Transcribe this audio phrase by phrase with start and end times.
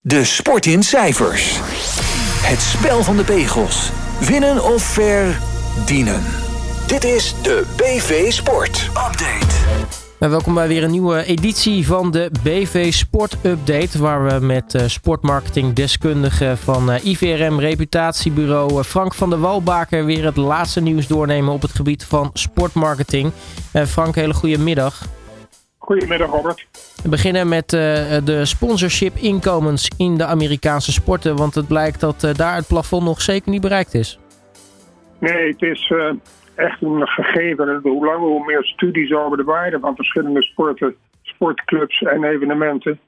[0.00, 1.58] De sport in cijfers.
[2.42, 3.90] Het spel van de pegels.
[4.20, 6.22] Winnen of verdienen.
[6.86, 9.54] Dit is de BV Sport Update.
[10.18, 13.98] Welkom bij weer een nieuwe editie van de BV Sport Update.
[13.98, 20.04] Waar we met uh, sportmarketing deskundige van uh, IVRM Reputatiebureau uh, Frank van der Walbaker
[20.04, 23.32] weer het laatste nieuws doornemen op het gebied van sportmarketing.
[23.86, 25.06] Frank, hele goede middag.
[25.88, 26.66] Goedemiddag Robert.
[27.02, 27.80] We beginnen met uh,
[28.24, 31.36] de sponsorship inkomens in de Amerikaanse sporten.
[31.36, 34.18] Want het blijkt dat uh, daar het plafond nog zeker niet bereikt is.
[35.18, 36.12] Nee, het is uh,
[36.54, 37.80] echt een gegeven.
[37.82, 42.98] Hoe langer hoe meer studies over de waarde van verschillende sporten, sportclubs en evenementen.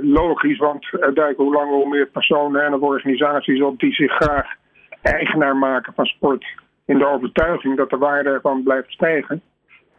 [0.00, 4.46] logisch, want er duiken hoe langer hoe meer personen en organisaties op die zich graag
[5.02, 6.44] eigenaar maken van sport.
[6.86, 9.42] In de overtuiging dat de waarde ervan blijft stijgen.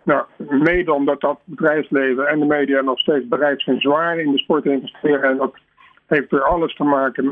[0.03, 4.37] Nou, mede omdat dat bedrijfsleven en de media nog steeds bereid zijn zwaar in de
[4.37, 5.23] sport te investeren.
[5.23, 5.53] En dat
[6.05, 7.29] heeft weer alles te maken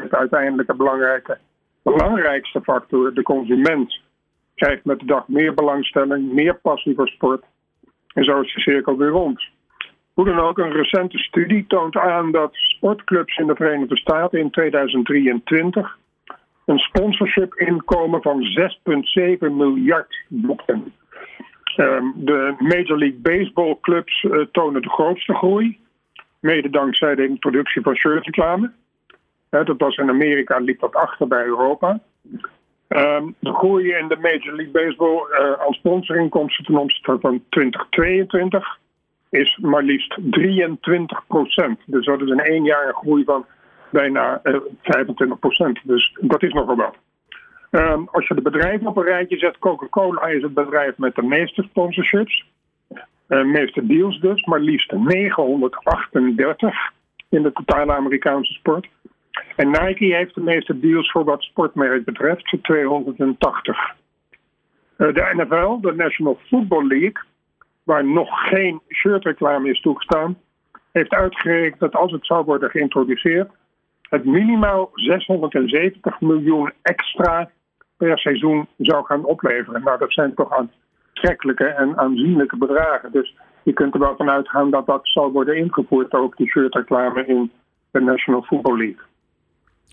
[0.55, 1.37] met de belangrijke,
[1.83, 3.99] belangrijkste factor, de consument.
[4.55, 7.43] Krijgt met de dag meer belangstelling, meer passie voor sport.
[8.13, 9.41] En zo is de cirkel weer rond.
[10.13, 14.49] Hoe dan ook, een recente studie toont aan dat sportclubs in de Verenigde Staten in
[14.49, 15.97] 2023
[16.65, 20.93] een sponsorship inkomen van 6,7 miljard boeken.
[21.75, 25.79] Ehm, de Major League Baseball clubs uh, tonen de grootste groei.
[26.39, 28.71] Mede dankzij de introductie van shirtreclame.
[29.49, 31.99] Dat was in Amerika, liep dat achter bij Europa.
[32.87, 38.77] Um, de groei in de Major League Baseball uh, als sponsorinkomsten ten opzichte van 2022
[39.29, 41.79] is maar liefst 23 procent.
[41.85, 43.45] Dus dat is in één jaar een groei van
[43.89, 44.41] bijna
[44.81, 45.79] 25 procent.
[45.83, 46.95] Dus dat is nogal wat.
[47.71, 51.23] Um, als je de bedrijven op een rijtje zet, Coca-Cola is het bedrijf met de
[51.23, 52.45] meeste sponsorships.
[53.27, 56.91] Uh, meeste deals dus, maar liefst 938
[57.29, 58.87] in de totale Amerikaanse sport.
[59.55, 63.95] En Nike heeft de meeste deals voor wat sportmerk betreft, 280.
[64.97, 67.23] Uh, de NFL, de National Football League,
[67.83, 70.37] waar nog geen shirtreclame is toegestaan,
[70.91, 73.49] heeft uitgerekend dat als het zou worden geïntroduceerd,
[74.01, 77.49] het minimaal 670 miljoen extra
[77.99, 79.83] per seizoen zou gaan opleveren.
[79.83, 83.11] Nou, dat zijn toch aantrekkelijke en aanzienlijke bedragen.
[83.11, 87.25] Dus je kunt er wel van uitgaan dat dat zal worden ingevoerd, ook die shirtreclame
[87.25, 87.51] in
[87.91, 89.07] de National Football League.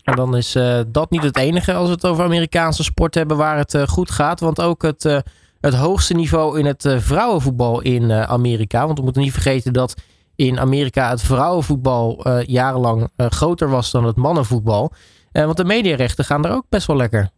[0.03, 3.37] En dan is uh, dat niet het enige als we het over Amerikaanse sport hebben
[3.37, 4.39] waar het uh, goed gaat.
[4.39, 5.17] Want ook het, uh,
[5.61, 8.85] het hoogste niveau in het vrouwenvoetbal in Amerika.
[8.85, 10.01] Want we moeten niet vergeten dat
[10.35, 14.91] in Amerika het vrouwenvoetbal jarenlang groter was dan het mannenvoetbal.
[15.31, 17.29] want de mediarechten gaan er ook best wel lekker.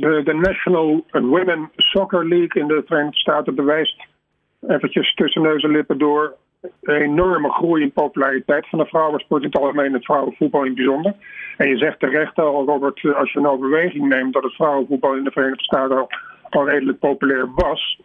[0.00, 4.06] De, National Women Soccer League in de Verenigde Staten bewijst
[4.68, 6.36] eventjes tussen neus en lippen door
[6.82, 10.76] enorme groei in populariteit van de vrouwensport in het algemeen en het vrouwenvoetbal in het
[10.76, 11.14] bijzonder.
[11.56, 15.24] En je zegt terecht al, Robert, als je een overweging neemt dat het vrouwenvoetbal in
[15.24, 16.06] de Verenigde Staten
[16.50, 18.00] al, redelijk populair was,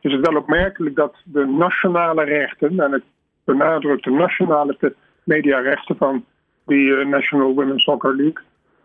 [0.00, 3.02] is het wel opmerkelijk dat de nationale rechten, en ik
[3.44, 6.24] benadruk de nationale mediarechten van
[6.66, 8.42] die uh, National Women's Soccer League,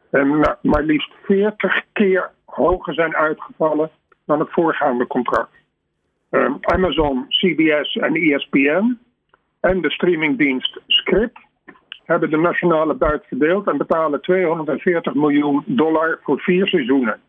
[0.09, 3.89] en maar liefst 40 keer hoger zijn uitgevallen
[4.25, 5.53] dan het voorgaande contract.
[6.29, 8.97] Um, Amazon, CBS en ESPN
[9.59, 11.39] en de streamingdienst Script
[12.05, 17.19] hebben de nationale buit verdeeld en betalen 240 miljoen dollar voor vier seizoenen.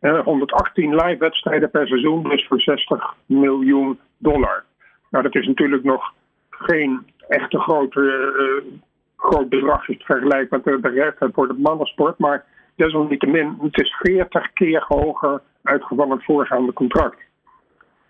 [0.00, 4.64] Uh, 118 live wedstrijden per seizoen, dus voor 60 miljoen dollar.
[5.10, 6.12] Nou, dat is natuurlijk nog
[6.50, 8.72] geen echte grote uh,
[9.16, 12.18] groot bedrag vergelijkbaar met de rechten voor de mannensport.
[12.18, 12.44] Maar
[12.84, 17.18] desalniettemin, het is 40 keer hoger uitgevallen het voorgaande contract.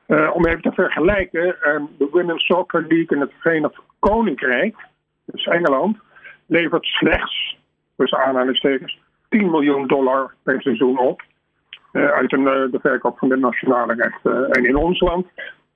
[0.06, 4.76] Uh, om even te vergelijken, uh, de Women's Soccer League in het Verenigd Koninkrijk,
[5.24, 5.96] dus Engeland,
[6.46, 7.58] levert slechts,
[7.96, 8.98] tussen aanhalingstekens,
[9.28, 11.22] 10 miljoen dollar per seizoen op.
[11.92, 14.50] Uh, uit een, de verkoop van de nationale rechten.
[14.50, 15.26] en in ons land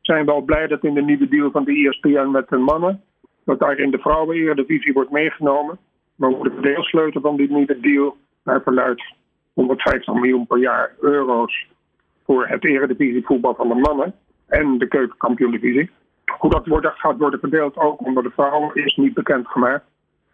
[0.00, 3.03] zijn we al blij dat in de nieuwe deal van de ESPN met de mannen
[3.44, 5.78] dat daarin de vrouwen-eredivisie wordt meegenomen.
[6.15, 9.14] Maar voor de deelsleutel van die nieuwe deal, naar verluidt
[9.52, 11.67] 150 miljoen per jaar euro's
[12.25, 14.14] voor het eredivisievoetbal van de mannen
[14.46, 15.91] en de keukenkampioen-divisie.
[16.38, 19.85] Hoe dat wordt, gaat worden verdeeld ook onder de vrouwen is niet bekendgemaakt.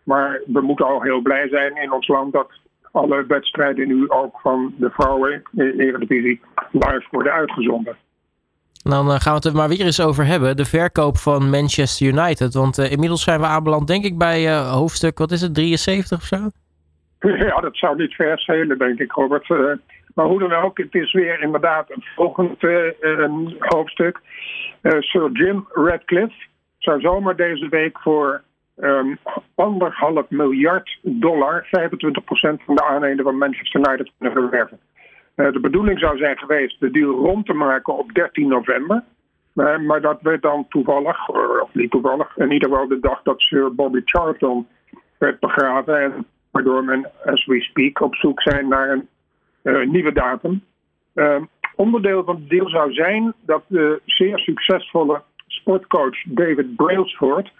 [0.02, 2.50] Maar we moeten al heel blij zijn in ons land dat
[2.92, 6.40] alle wedstrijden nu ook van de vrouwen-eredivisie
[6.70, 7.96] live worden uitgezonden.
[8.82, 10.56] Dan eh, gaan we het er maar weer eens over hebben.
[10.56, 12.54] De verkoop van Manchester United.
[12.54, 16.18] Want uh, inmiddels zijn we aanbeland, denk ik, bij uh, hoofdstuk, wat is het, 73
[16.18, 16.36] of zo?
[17.46, 19.48] Ja, dat zou niet ver schelen, denk ik, Robert.
[20.14, 22.62] maar hoe dan ook, het is weer inderdaad een volgend
[23.58, 24.20] hoofdstuk.
[24.82, 26.46] Sir Jim Radcliffe
[26.78, 28.42] zou zomaar deze week voor
[28.76, 29.18] um,
[29.54, 31.68] anderhalf miljard dollar, 25%
[32.64, 34.78] van de aandelen van Manchester United kunnen verwerven.
[35.34, 39.02] De bedoeling zou zijn geweest de deal rond te maken op 13 november.
[39.52, 41.28] Maar dat werd dan toevallig,
[41.62, 44.66] of niet toevallig, in ieder geval de dag dat Sir Bobby Charlton
[45.18, 46.00] werd begraven.
[46.02, 49.08] En waardoor men, as we speak, op zoek zijn naar een
[49.62, 50.64] uh, nieuwe datum.
[51.14, 51.44] Ehm,
[51.76, 57.52] onderdeel van de deal zou zijn dat de zeer succesvolle sportcoach David Brailsford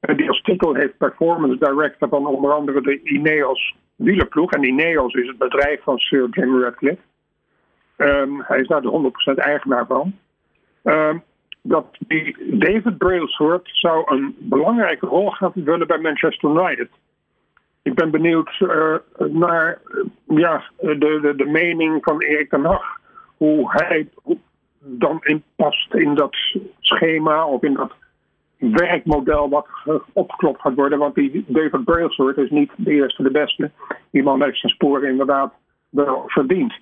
[0.00, 4.52] die als titel heeft Performance Director van onder andere de Ineos wielerploeg.
[4.52, 7.02] En Ineos is het bedrijf van Sir Jim Radcliffe.
[7.96, 10.14] Um, hij is daar de 100% eigenaar van.
[10.82, 11.22] Um,
[11.62, 16.88] dat die David Brailsford zou een belangrijke rol gaan vullen bij Manchester United.
[17.84, 20.04] Ik ben benieuwd uh, naar uh,
[20.38, 23.00] ja, de, de, de mening van Erik ten Hag.
[23.36, 24.08] Hoe hij
[24.78, 25.22] dan
[25.56, 26.36] past in dat
[26.80, 27.92] schema of in dat
[28.56, 29.68] werkmodel wat
[30.12, 30.98] opgeklopt gaat worden.
[30.98, 33.70] Want die David Brailsford is niet de eerste, de beste.
[34.10, 35.52] Die man heeft zijn sporen inderdaad
[35.88, 36.74] wel verdiend.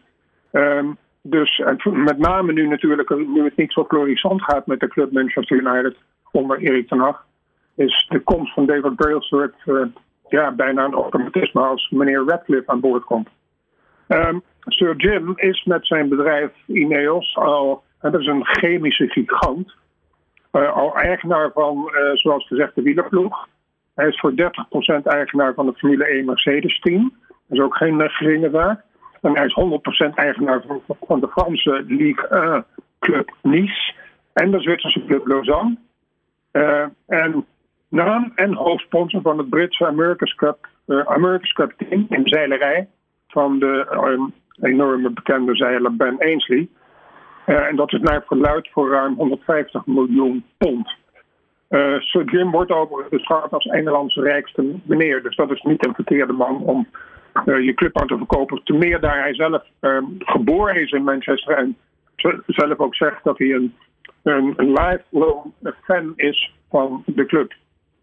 [0.53, 5.13] Um, dus met name nu natuurlijk, nu het niet zo florissant gaat met de club
[5.13, 5.97] Manchester United
[6.31, 7.27] onder Erik ten Hag,
[7.75, 9.55] is de komst van David Brailsford
[10.33, 13.29] ja, bijna een automatisme als meneer Radcliffe aan boord komt.
[14.09, 19.75] Um, Sir Jim is met zijn bedrijf Ineos al, dat is een chemische gigant,
[20.53, 23.49] uh, al eigenaar van, uh, zoals gezegd, de wielerploeg.
[23.95, 27.13] Hij is voor 30% eigenaar van het Formule 1 Mercedes-team.
[27.29, 28.81] Dat is ook geen uh, geringe.
[29.21, 29.57] En hij is
[30.11, 32.65] 100% eigenaar van, van de Franse Ligue 1
[32.99, 33.95] Club Nice
[34.33, 35.77] en de Zwitserse Club Lausanne.
[37.07, 37.47] en
[37.93, 40.69] naam en hoofdsponsor van het Britse America's Cup,
[41.05, 42.89] America's Cup team in zeilerij
[43.29, 44.31] van de
[44.61, 46.69] enorme bekende zeiler Ben Ainsley.
[47.47, 50.95] Uh, en dat is naar verluid voor ruim 150 miljoen pond.
[51.71, 55.23] Uh, Sir Jim wordt overigens beschouwd als Engelands rijkste meneer.
[55.23, 56.89] Dus dat is niet een verkeerde man om
[57.45, 58.65] uh, je club aan te verkopen.
[58.65, 61.57] Te meer daar hij zelf ehm, geboren is in Manchester.
[61.57, 61.77] En
[62.47, 63.75] zelf ook zegt dat hij een,
[64.23, 65.53] een, een lifelong
[65.85, 67.53] fan is van de club.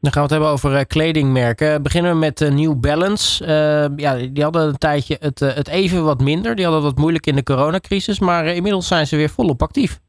[0.01, 1.83] Dan gaan we het hebben over uh, kledingmerken.
[1.83, 3.43] Beginnen we met uh, New Balance.
[3.43, 6.55] Uh, ja, die hadden een tijdje het, het even wat minder.
[6.55, 8.19] Die hadden wat moeilijk in de coronacrisis.
[8.19, 9.99] Maar inmiddels zijn ze weer volop actief.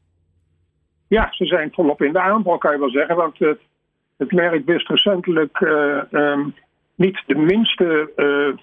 [1.07, 3.15] Ja, ze zijn volop in de aanval, kan je wel zeggen.
[3.15, 3.59] Want het,
[4.17, 5.59] het merk wist recentelijk
[6.11, 6.53] um,
[6.95, 8.09] niet de minste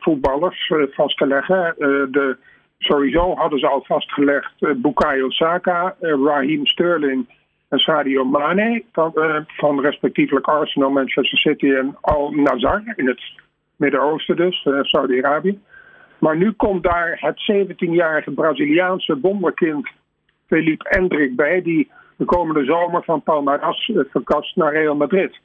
[0.00, 1.74] voetballers vast te leggen.
[2.10, 2.36] de,
[2.78, 7.26] sowieso hadden ze al vastgelegd Bukayo Saka, Raheem Sterling
[7.68, 13.20] en Sadio Mane van, uh, van respectievelijk Arsenal, Manchester City en Al Nazar in het
[13.76, 15.60] Midden-Oosten dus, uh, Saudi-Arabië.
[16.18, 19.88] Maar nu komt daar het 17-jarige Braziliaanse wonderkind
[20.46, 25.38] Felipe Endrik bij, die de komende zomer van Palmeiras uh, verkast naar Real Madrid.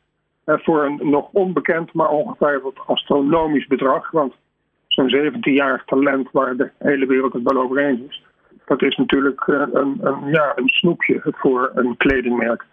[0.46, 4.34] voor een nog onbekend, maar ongetwijfeld astronomisch bedrag, want
[4.88, 8.23] zo'n 17-jarig talent waar de hele wereld het wel over eens is
[8.66, 12.66] dat is natuurlijk eh, een, een, ja, een snoepje voor een kledingmerk.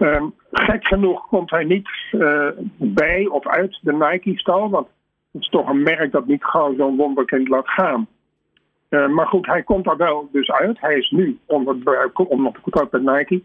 [0.00, 4.86] Um, gek genoeg komt hij niet uh, bij of uit de Nike-stal, want
[5.32, 8.06] het is toch een merk dat niet gauw zo'n wonderkind laat gaan.
[8.90, 10.80] Uh, maar goed, hij komt daar wel dus uit.
[10.80, 11.76] Hij is nu onder,
[12.12, 13.42] onder contract met Nike.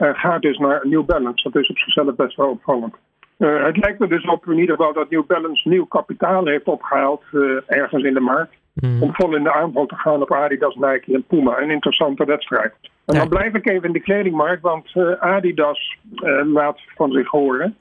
[0.00, 1.50] Uh, gaat dus naar New Balance.
[1.50, 2.94] Dat is op zichzelf best wel opvallend.
[3.38, 7.22] het lijkt er dus op in ieder geval dat New Balance nieuw kapitaal heeft opgehaald
[7.66, 8.54] ergens in de markt.
[8.80, 9.02] Mm.
[9.02, 11.60] Om vol in de aanval te gaan op Adidas, Nike en Puma.
[11.60, 12.74] Een interessante wedstrijd.
[13.04, 17.28] En dan blijf ik even in de kledingmarkt, want uh, Adidas uh, laat van zich
[17.28, 17.76] horen.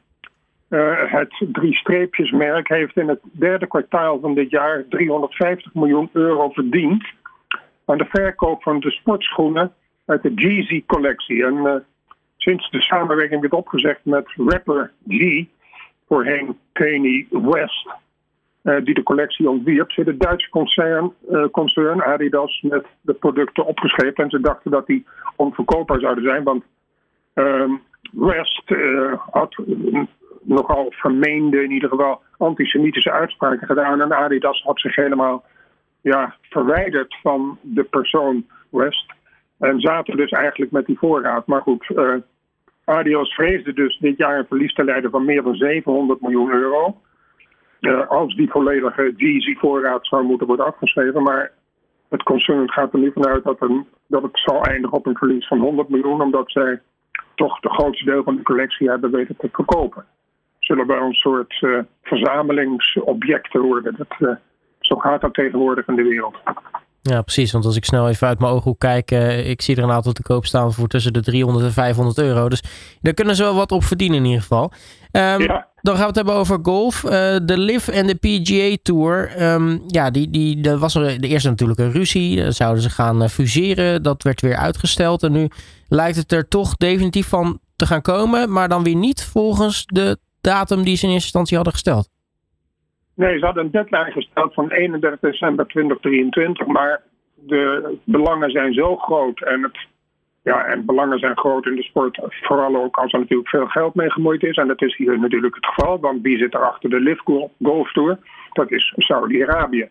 [0.69, 7.05] Uh, het drie-streepjesmerk heeft in het derde kwartaal van dit jaar 350 miljoen euro verdiend
[7.85, 9.73] aan de verkoop van de sportschoenen
[10.05, 11.45] uit de Jeezy-collectie.
[11.45, 11.85] En
[12.37, 15.43] sinds de samenwerking werd opgezegd met rapper G,
[16.07, 17.89] voorheen Kanye West,
[18.65, 24.23] die de collectie ontwierp, zit het Duitse concern, uh, concern Adidas met de producten opgeschreven.
[24.23, 25.05] En ze dachten dat die
[25.35, 26.63] onverkoopbaar zouden zijn, want
[27.35, 27.71] uh,
[28.11, 29.55] West uh, had
[30.41, 34.01] nogal vermeende, in ieder geval antisemitische uitspraken gedaan.
[34.01, 35.43] En Adidas had zich helemaal
[36.01, 39.13] ja, verwijderd van de persoon West.
[39.59, 41.47] En zaten dus eigenlijk met die voorraad.
[41.47, 41.87] Maar goed,
[42.85, 47.01] Adidas vreesde dus dit jaar een verlies te leiden van meer dan 700 miljoen euro.
[47.79, 51.23] Uh, als die volledige Jeezy-voorraad zou moeten worden afgeschreven.
[51.23, 51.51] Maar
[52.09, 55.47] het concern gaat er nu vanuit dat, een, dat het zal eindigen op een verlies
[55.47, 56.81] van 100 miljoen, omdat zij
[57.35, 60.05] toch de grootste deel van de collectie hebben weten te verkopen.
[60.59, 63.95] Zullen wel een soort uh, verzamelingsobjecten worden.
[63.97, 64.35] Dat, uh,
[64.79, 66.35] zo gaat dat tegenwoordig in de wereld.
[67.01, 67.51] Ja, precies.
[67.51, 70.11] Want als ik snel even uit mijn ooghoek kijk, uh, ik zie er een aantal
[70.11, 72.49] te koop staan voor tussen de 300 en 500 euro.
[72.49, 74.71] Dus daar kunnen ze wel wat op verdienen in ieder geval.
[75.11, 75.67] Um, ja.
[75.85, 77.01] Dan gaan we het hebben over golf.
[77.45, 79.27] de LIV en de PGA Tour.
[79.27, 82.51] Ehm, ja, die, die, er was er de eerste natuurlijk een ruzie.
[82.51, 84.03] zouden ze gaan fuseren.
[84.03, 85.23] Dat werd weer uitgesteld.
[85.23, 85.47] En nu
[85.87, 88.51] lijkt het er toch definitief van te gaan komen.
[88.51, 92.09] Maar dan weer niet volgens de datum die ze in eerste instantie hadden gesteld.
[93.15, 96.67] Nee, ze hadden een deadline gesteld van 31 december 2023.
[96.67, 97.01] Maar
[97.35, 99.77] de belangen zijn zo groot en het
[100.45, 102.19] ja, en belangen zijn groot in de sport.
[102.29, 104.55] Vooral ook als er natuurlijk veel geld mee gemoeid is.
[104.55, 105.99] En dat is hier natuurlijk het geval.
[105.99, 108.17] Want wie zit er achter de Live Golf Tour?
[108.51, 109.89] Dat is Saudi-Arabië.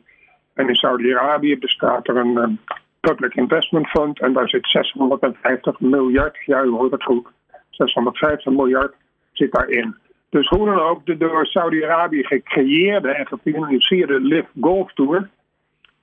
[0.55, 2.59] En in Saudi-Arabië bestaat er een um,
[3.01, 4.21] Public Investment Fund.
[4.21, 6.37] En daar zit 650 miljard.
[6.45, 7.27] Ja, u hoort het goed.
[7.71, 8.95] 650 miljard
[9.33, 9.97] zit daarin.
[10.31, 15.29] Dus hoe dan ook, de door Saudi-Arabië gecreëerde en gefinancierde Live Golf Tour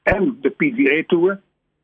[0.03, 1.39] en de PGA Tour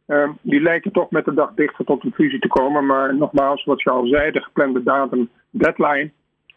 [0.07, 2.85] Ehm, die lijken toch met de dag dichter tot een fusie te komen.
[2.85, 6.11] Maar nogmaals, wat je al zei, de geplande datum, deadline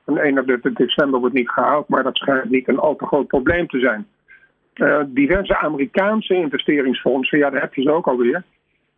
[0.04, 1.88] van 31 december wordt niet gehaald.
[1.88, 4.06] Maar dat schijnt niet een al te groot probleem te zijn.
[4.74, 8.42] Uh, diverse Amerikaanse investeringsfondsen, ja, daar heb je ze ook alweer,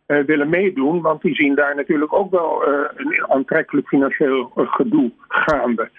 [0.07, 1.01] uh, willen meedoen.
[1.01, 5.89] Want die zien daar natuurlijk ook wel uh, een aantrekkelijk financieel gedoe gaande.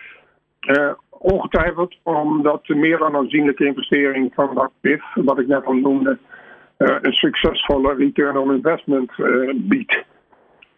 [1.11, 6.43] ongetwijfeld omdat meer dan aanzienlijke investering van dat PIF, wat ik net al noemde, eh,
[6.77, 10.05] een succesvolle return on investment eh, biedt.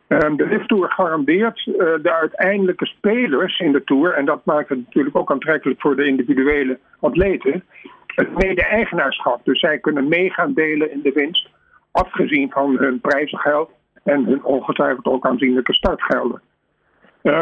[0.08, 4.78] de Lift Tour garandeert eh, de uiteindelijke spelers in de Tour, en dat maakt het
[4.78, 7.64] natuurlijk ook aantrekkelijk voor de individuele atleten,
[8.06, 9.44] het mede-eigenaarschap.
[9.44, 11.48] Dus zij kunnen meegaan delen in de winst,
[11.90, 13.70] afgezien van hun prijzengeld
[14.04, 16.40] en hun ongetwijfeld ook aanzienlijke startgelden.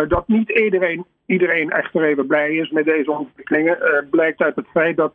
[0.08, 3.78] dat niet iedereen, iedereen echter even blij is met deze ontwikkelingen,
[4.10, 5.14] blijkt uit het feit dat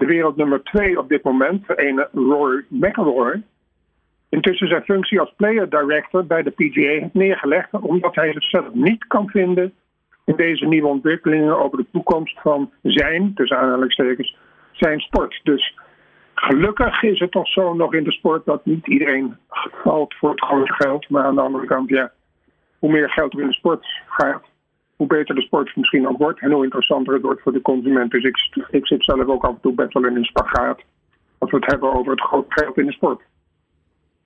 [0.00, 3.42] de wereldnummer 2 op dit moment, een Rory McIlroy,
[4.28, 9.06] intussen zijn functie als player director bij de PGA heeft neergelegd omdat hij zichzelf niet
[9.06, 9.72] kan vinden
[10.24, 14.36] in deze nieuwe ontwikkelingen over de toekomst van zijn, tussen aanhalingstekens,
[14.72, 15.40] zijn sport.
[15.42, 15.78] Dus
[16.34, 19.36] gelukkig is het toch zo nog in de sport dat niet iedereen
[19.82, 21.08] valt voor het grote geld.
[21.08, 22.12] Maar aan de andere kant, ja,
[22.78, 24.42] hoe meer geld er in de sport gaat,
[25.00, 28.10] hoe beter de sport misschien ook wordt en hoe interessanter het wordt voor de consument.
[28.10, 28.36] Dus ik,
[28.70, 30.80] ik zit zelf ook af en toe best in een spagaat
[31.38, 33.22] als we het hebben over het groot geld in de sport.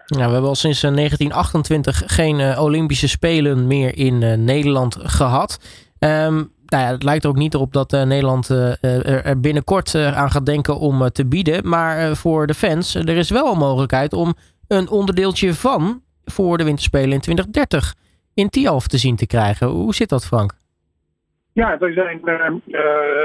[0.07, 4.97] Ja, we hebben al sinds 1928 eh, geen uh, Olympische Spelen meer in uh, Nederland
[5.00, 5.59] gehad.
[5.99, 10.47] Um, nou ja, het lijkt er ook niet op dat Nederland er binnenkort aan gaat
[10.47, 11.69] denken om te bieden.
[11.69, 14.35] Maar voor de fans, er is wel een mogelijkheid om
[14.69, 17.95] een onderdeeltje van voor de Winterspelen in 2030
[18.35, 19.66] in Tialf te zien te krijgen.
[19.66, 20.54] Hoe zit dat, Frank?
[21.54, 22.82] Ja, er zijn, uh,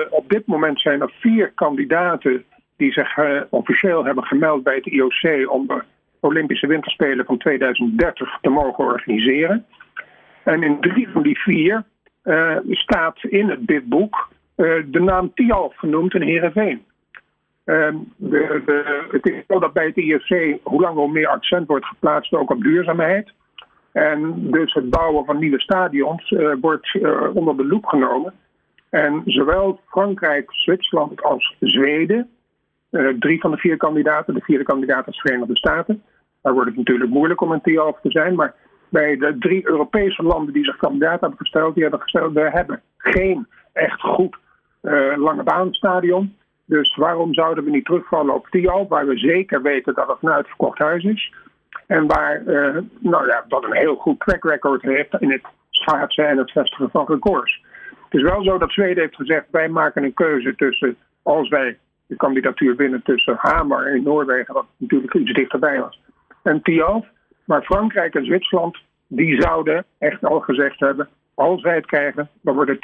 [0.10, 2.44] op dit moment zijn er vier kandidaten
[2.78, 5.84] die zich uh, officieel hebben gemeld bij het IOC om de
[6.20, 9.66] Olympische Winterspelen van 2030 te mogen organiseren.
[10.44, 11.84] En in drie van die vier
[12.70, 14.30] staat in het bidboek
[14.86, 16.86] de naam Tialf genoemd in Heerenveen.
[17.70, 21.68] Ehm, de, de, het is zo dat bij het IOC hoe langer hoe meer accent
[21.68, 23.32] wordt geplaatst ook op duurzaamheid.
[23.92, 28.34] En dus het bouwen van nieuwe stadions uh, wordt uh, onder de loep genomen.
[28.90, 32.30] En zowel Frankrijk, Zwitserland als Zweden,
[32.92, 36.04] uh, drie van de vier kandidaten, de vierde kandidaat is Verenigde Staten.
[36.42, 38.36] Daar wordt het natuurlijk moeilijk om een TIA over te zijn.
[38.36, 38.56] Maar
[38.90, 42.82] bij de drie Europese landen die zich kandidaat hebben gesteld, die hebben gesteld, we hebben
[42.98, 44.38] geen echt goed
[45.16, 46.36] lange baanstadion.
[46.66, 50.30] Dus waarom zouden we niet terugvallen op TIA, waar we zeker weten dat het een
[50.30, 51.34] uitverkocht huis is?
[51.88, 56.28] En waar uh, nou ja, dat een heel goed track record heeft in het schaatsen
[56.28, 57.62] en het vestigen van records.
[58.10, 61.78] Het is wel zo dat Zweden heeft gezegd: wij maken een keuze tussen, als wij
[62.06, 66.02] de kandidatuur winnen tussen Hamer in Noorwegen, wat natuurlijk iets dichterbij was,
[66.44, 67.06] en Tialf.
[67.46, 72.56] Maar Frankrijk en Zwitserland, die zouden echt al gezegd hebben: als wij het krijgen, dan
[72.56, 72.84] wordt het.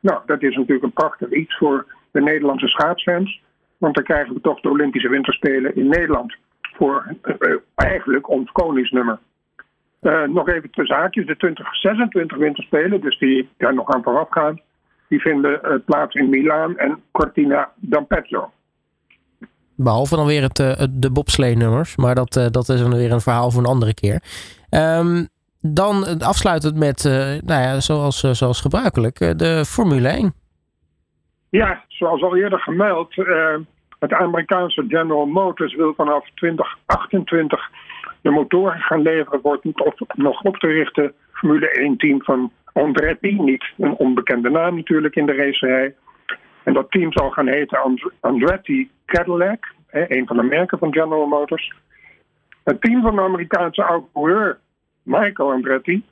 [0.00, 3.42] Nou, dat is natuurlijk een prachtig iets voor de Nederlandse schaatsfans.
[3.78, 6.36] Want dan krijgen we toch de Olympische Winterspelen in Nederland
[6.74, 9.18] voor uh, eigenlijk ons koningsnummer.
[10.02, 11.26] Uh, nog even twee zaakjes.
[11.26, 14.60] De 2026 winterspelen, dus die daar nog aan vooraf gaan,
[15.08, 18.50] die vinden uh, plaats in Milaan en Cortina d'Ampezzo.
[19.76, 20.56] Behalve dan weer het,
[20.90, 24.22] de bobslee-nummers, maar dat, dat is dan weer een verhaal voor een andere keer.
[24.70, 25.28] Um,
[25.60, 27.04] dan afsluitend met,
[27.44, 30.34] nou ja, zoals, zoals gebruikelijk, de Formule 1.
[31.50, 33.14] Ja, zoals al eerder gemeld,
[34.04, 37.70] het Amerikaanse General Motors wil vanaf 2028
[38.20, 43.40] de motoren gaan leveren voor het nog op te richten Formule 1-team van Andretti.
[43.40, 45.94] Niet een onbekende naam natuurlijk in de racerij.
[46.62, 47.78] En dat team zal gaan heten
[48.20, 51.72] Andretti Cadillac, een van de merken van General Motors.
[52.64, 54.04] Het team van de Amerikaanse oud
[55.02, 56.04] Michael Andretti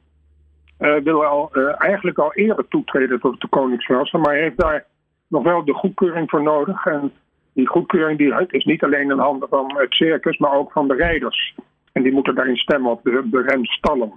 [0.78, 4.84] uh, wil al, uh, eigenlijk al eerder toetreden tot de Koningsklasse, maar heeft daar
[5.28, 6.86] nog wel de goedkeuring voor nodig.
[6.86, 7.12] En
[7.52, 10.94] die goedkeuring die is niet alleen in handen van het circus, maar ook van de
[10.94, 11.54] rijders.
[11.92, 14.12] En die moeten daarin stemmen op de, de remstallen.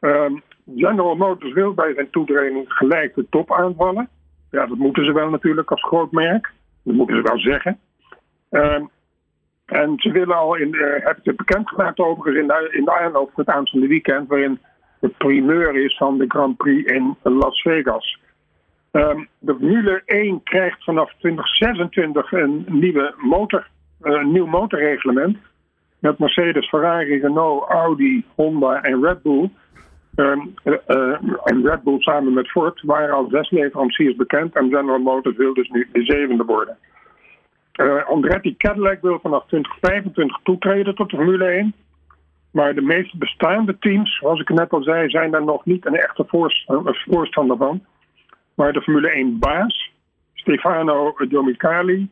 [0.00, 0.34] Ehm,
[0.76, 4.08] General Motors wil bij zijn toetreding gelijk de top aanvallen.
[4.50, 6.52] Ja, dat moeten ze wel natuurlijk als groot merk.
[6.82, 7.78] Dat moeten ze wel zeggen.
[8.50, 8.84] Ehm,
[9.66, 13.30] en ze willen al in, uh, hebben het bekendgemaakt overigens in de, in de aanloop
[13.34, 14.58] van het aanstaande weekend, waarin
[15.00, 18.18] de primeur is van de Grand Prix in Las Vegas.
[18.96, 23.66] Ehm, de Formule 1 krijgt vanaf 2026 een nieuwe motor,
[24.02, 25.36] uh, nieuw motorreglement.
[25.98, 29.50] Met Mercedes, Ferrari, Renault, Audi, Honda en Red Bull.
[30.14, 30.74] Um, uh,
[31.44, 34.54] en Red Bull samen met Ford waren al zes leveranciers bekend.
[34.54, 36.76] En General Motors wil dus nu de zevende worden.
[38.06, 41.74] Andretti Cadillac wil vanaf 2025 toetreden tot de Formule 1.
[42.50, 45.96] Maar de meeste bestaande teams, zoals ik net al zei, zijn daar nog niet een
[45.96, 46.24] echte
[47.06, 47.82] voorstander van.
[48.56, 49.92] Maar de Formule 1 baas,
[50.34, 52.08] Stefano Dominicali,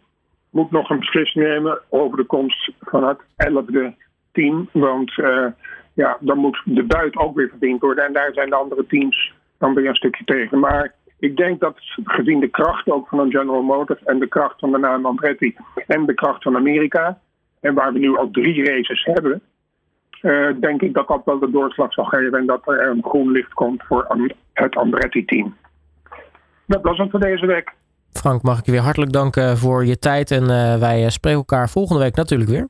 [0.50, 3.94] moet nog een beslissing nemen over de komst van het 11e
[4.32, 4.68] team.
[4.72, 5.46] Want uh,
[5.94, 8.04] ja, dan moet de buit ook weer verdiend worden.
[8.04, 10.58] En daar zijn de andere teams dan weer een stukje tegen.
[10.58, 14.58] Maar ik denk dat gezien de kracht ook van een General Motors en de kracht
[14.58, 17.18] van de naam Andretti en de kracht van Amerika,
[17.60, 19.40] en waar we nu al drie races hebben,
[20.22, 23.30] uh, denk ik dat dat wel de doorslag zal geven en dat er een groen
[23.30, 24.16] licht komt voor
[24.52, 25.56] het Andretti-team.
[26.66, 27.72] Dat was het voor deze week.
[28.12, 31.68] Frank, mag ik je weer hartelijk danken voor je tijd en uh, wij spreken elkaar
[31.68, 32.68] volgende week natuurlijk weer.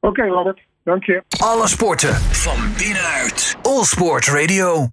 [0.00, 0.60] Oké, okay, Robert.
[0.84, 1.22] Dank je.
[1.42, 3.58] Alle sporten van binnenuit.
[3.62, 4.86] All Sport Radio.